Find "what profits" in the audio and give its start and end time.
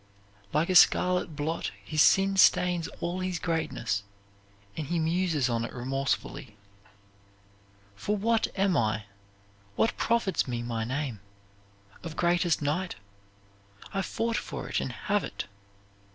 9.75-10.47